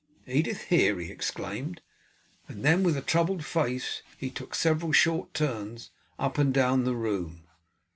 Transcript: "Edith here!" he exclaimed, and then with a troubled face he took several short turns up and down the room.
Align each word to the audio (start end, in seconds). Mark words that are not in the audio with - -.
"Edith 0.25 0.63
here!" 0.63 0.99
he 0.99 1.11
exclaimed, 1.11 1.79
and 2.47 2.65
then 2.65 2.81
with 2.81 2.97
a 2.97 3.03
troubled 3.03 3.45
face 3.45 4.01
he 4.17 4.31
took 4.31 4.55
several 4.55 4.91
short 4.91 5.31
turns 5.35 5.91
up 6.17 6.39
and 6.39 6.51
down 6.51 6.85
the 6.85 6.95
room. 6.95 7.43